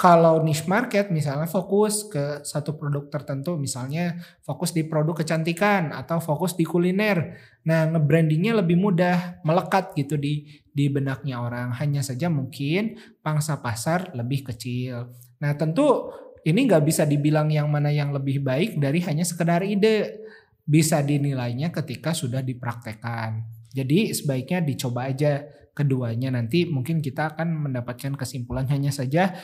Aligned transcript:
kalau 0.00 0.40
niche 0.40 0.64
market 0.64 1.12
misalnya 1.12 1.44
fokus 1.44 2.08
ke 2.08 2.40
satu 2.40 2.72
produk 2.72 3.12
tertentu 3.12 3.60
misalnya 3.60 4.16
fokus 4.40 4.72
di 4.72 4.80
produk 4.88 5.20
kecantikan 5.20 5.92
atau 5.92 6.24
fokus 6.24 6.56
di 6.56 6.64
kuliner. 6.64 7.36
Nah, 7.68 7.84
nge-brandingnya 7.84 8.64
lebih 8.64 8.80
mudah 8.80 9.44
melekat 9.44 9.92
gitu 9.92 10.16
di 10.16 10.48
di 10.72 10.88
benaknya 10.88 11.44
orang. 11.44 11.76
Hanya 11.76 12.00
saja 12.00 12.32
mungkin 12.32 12.96
pangsa 13.20 13.60
pasar 13.60 14.16
lebih 14.16 14.48
kecil. 14.48 15.12
Nah, 15.36 15.52
tentu 15.52 16.08
ini 16.48 16.64
nggak 16.64 16.80
bisa 16.80 17.04
dibilang 17.04 17.52
yang 17.52 17.68
mana 17.68 17.92
yang 17.92 18.08
lebih 18.16 18.40
baik 18.40 18.80
dari 18.80 19.04
hanya 19.04 19.28
sekedar 19.28 19.60
ide. 19.68 20.24
Bisa 20.64 21.04
dinilainya 21.04 21.68
ketika 21.76 22.16
sudah 22.16 22.40
dipraktekkan. 22.40 23.44
Jadi 23.76 24.16
sebaiknya 24.16 24.64
dicoba 24.64 25.12
aja 25.12 25.44
keduanya 25.80 26.28
nanti 26.28 26.68
mungkin 26.68 27.00
kita 27.00 27.32
akan 27.32 27.68
mendapatkan 27.68 28.12
kesimpulan 28.20 28.68
hanya 28.68 28.92
saja 28.92 29.40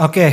Oke, 0.00 0.28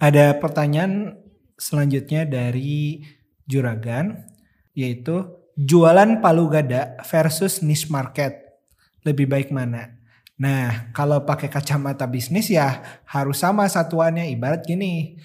ada 0.00 0.38
pertanyaan 0.40 1.20
selanjutnya 1.58 2.24
dari 2.24 3.04
Juragan 3.44 4.24
yaitu 4.72 5.26
jualan 5.58 6.22
palu 6.24 6.48
gada 6.48 6.96
versus 7.04 7.60
niche 7.60 7.92
market 7.92 8.56
lebih 9.04 9.28
baik 9.28 9.52
mana? 9.52 10.00
Nah, 10.38 10.92
kalau 10.96 11.24
pakai 11.26 11.50
kacamata 11.50 12.08
bisnis 12.08 12.48
ya 12.48 13.00
harus 13.10 13.42
sama 13.42 13.66
satuannya 13.66 14.32
ibarat 14.32 14.64
gini. 14.64 15.20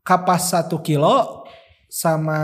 Kapas 0.00 0.50
satu 0.50 0.80
kilo 0.80 1.46
sama 1.86 2.40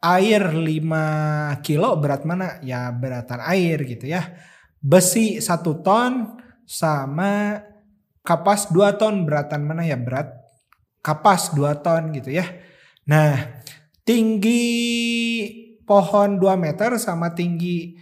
air 0.00 0.42
5 0.56 1.60
kilo 1.60 1.96
berat 2.00 2.24
mana? 2.24 2.56
Ya 2.64 2.88
beratan 2.90 3.40
air 3.44 3.84
gitu 3.84 4.08
ya. 4.08 4.32
Besi 4.80 5.38
1 5.38 5.60
ton 5.84 6.40
sama 6.64 7.60
kapas 8.24 8.72
2 8.72 8.96
ton 8.96 9.28
beratan 9.28 9.60
mana 9.68 9.84
ya 9.84 10.00
berat? 10.00 10.32
Kapas 11.04 11.52
2 11.52 11.84
ton 11.84 12.02
gitu 12.16 12.32
ya. 12.32 12.48
Nah 13.04 13.60
tinggi 14.02 14.64
pohon 15.84 16.40
2 16.40 16.56
meter 16.56 16.96
sama 16.96 17.36
tinggi 17.36 17.92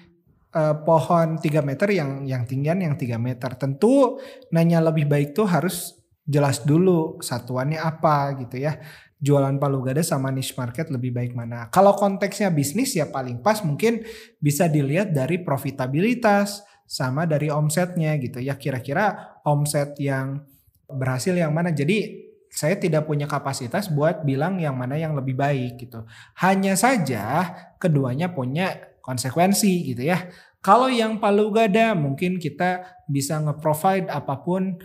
uh, 0.55 0.79
pohon 0.87 1.43
3 1.43 1.67
meter 1.67 1.89
yang 1.91 2.23
yang 2.23 2.47
tinggian 2.47 2.79
yang 2.79 2.95
3 2.95 3.19
meter. 3.19 3.59
Tentu 3.59 4.23
nanya 4.55 4.79
lebih 4.79 5.11
baik 5.11 5.35
tuh 5.35 5.51
harus 5.51 5.99
jelas 6.29 6.63
dulu 6.63 7.19
satuannya 7.25 7.81
apa 7.81 8.37
gitu 8.45 8.61
ya 8.61 8.77
jualan 9.19 9.59
palu 9.59 9.83
gada 9.83 10.03
sama 10.07 10.31
niche 10.31 10.55
market 10.55 10.89
lebih 10.95 11.11
baik 11.11 11.33
mana. 11.35 11.67
Kalau 11.75 11.95
konteksnya 11.99 12.55
bisnis 12.55 12.95
ya 12.95 13.11
paling 13.11 13.43
pas 13.43 13.61
mungkin 13.67 14.07
bisa 14.39 14.71
dilihat 14.71 15.11
dari 15.11 15.43
profitabilitas 15.43 16.63
sama 16.87 17.27
dari 17.27 17.51
omsetnya 17.51 18.15
gitu 18.23 18.39
ya. 18.39 18.55
Kira-kira 18.55 19.39
omset 19.43 19.99
yang 19.99 20.47
berhasil 20.87 21.35
yang 21.35 21.51
mana. 21.51 21.75
Jadi 21.75 22.31
saya 22.49 22.79
tidak 22.81 23.05
punya 23.05 23.29
kapasitas 23.29 23.93
buat 23.93 24.25
bilang 24.25 24.57
yang 24.57 24.79
mana 24.79 24.97
yang 24.97 25.13
lebih 25.13 25.37
baik 25.37 25.83
gitu. 25.83 26.07
Hanya 26.41 26.79
saja 26.79 27.55
keduanya 27.77 28.33
punya 28.33 28.99
konsekuensi 29.03 29.93
gitu 29.95 30.09
ya. 30.09 30.31
Kalau 30.63 30.91
yang 30.91 31.23
palu 31.23 31.51
gada 31.55 31.95
mungkin 31.95 32.39
kita 32.39 33.03
bisa 33.07 33.39
nge-provide 33.39 34.11
apa 34.11 34.43
pun 34.43 34.79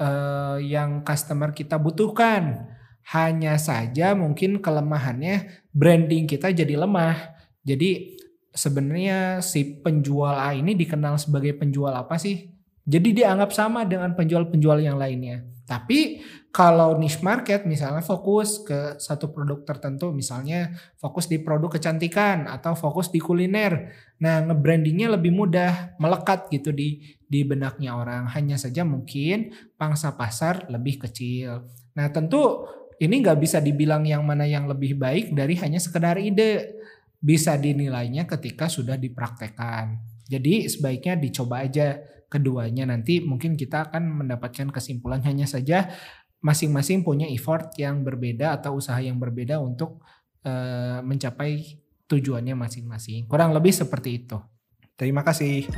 uh, 0.00 0.58
yang 0.58 1.06
customer 1.06 1.54
kita 1.54 1.78
butuhkan 1.78 2.66
hanya 3.10 3.56
saja 3.56 4.12
mungkin 4.14 4.60
kelemahannya 4.62 5.66
branding 5.72 6.28
kita 6.28 6.52
jadi 6.52 6.78
lemah. 6.78 7.16
Jadi 7.64 8.20
sebenarnya 8.54 9.42
si 9.42 9.82
penjual 9.82 10.34
A 10.34 10.54
ini 10.54 10.74
dikenal 10.74 11.18
sebagai 11.18 11.56
penjual 11.58 11.90
apa 11.90 12.18
sih? 12.20 12.50
Jadi 12.86 13.22
dianggap 13.22 13.50
sama 13.54 13.86
dengan 13.86 14.14
penjual-penjual 14.18 14.82
yang 14.82 14.98
lainnya. 14.98 15.46
Tapi 15.70 16.18
kalau 16.50 16.98
niche 16.98 17.22
market 17.22 17.62
misalnya 17.62 18.02
fokus 18.02 18.58
ke 18.66 18.98
satu 18.98 19.30
produk 19.30 19.62
tertentu, 19.62 20.10
misalnya 20.10 20.74
fokus 20.98 21.30
di 21.30 21.38
produk 21.38 21.78
kecantikan 21.78 22.50
atau 22.50 22.74
fokus 22.74 23.14
di 23.14 23.22
kuliner. 23.22 23.94
Nah, 24.18 24.42
nge-brandingnya 24.50 25.14
lebih 25.14 25.30
mudah 25.30 25.94
melekat 26.02 26.50
gitu 26.50 26.74
di 26.74 27.14
di 27.22 27.46
benaknya 27.46 27.94
orang. 27.94 28.26
Hanya 28.34 28.58
saja 28.58 28.82
mungkin 28.82 29.54
pangsa 29.78 30.18
pasar 30.18 30.66
lebih 30.66 31.06
kecil. 31.06 31.70
Nah, 31.94 32.10
tentu 32.10 32.66
ini 33.00 33.14
nggak 33.24 33.38
bisa 33.40 33.64
dibilang 33.64 34.04
yang 34.04 34.20
mana 34.20 34.44
yang 34.44 34.68
lebih 34.68 35.00
baik 35.00 35.32
dari 35.32 35.56
hanya 35.56 35.80
sekedar 35.80 36.20
ide. 36.20 36.76
Bisa 37.20 37.56
dinilainya 37.56 38.24
ketika 38.28 38.68
sudah 38.68 38.96
dipraktekkan. 38.96 40.00
Jadi 40.28 40.68
sebaiknya 40.68 41.16
dicoba 41.20 41.64
aja 41.64 42.00
keduanya 42.30 42.86
nanti 42.86 43.18
mungkin 43.18 43.58
kita 43.58 43.90
akan 43.90 44.24
mendapatkan 44.24 44.70
kesimpulan 44.70 45.18
hanya 45.26 45.50
saja 45.50 45.90
masing-masing 46.40 47.02
punya 47.02 47.26
effort 47.26 47.74
yang 47.76 48.06
berbeda 48.06 48.56
atau 48.56 48.78
usaha 48.78 48.96
yang 49.02 49.18
berbeda 49.18 49.58
untuk 49.58 50.00
uh, 50.46 51.02
mencapai 51.04 51.82
tujuannya 52.08 52.56
masing-masing. 52.56 53.28
Kurang 53.28 53.52
lebih 53.52 53.74
seperti 53.74 54.24
itu. 54.24 54.38
Terima 54.96 55.20
kasih. 55.26 55.68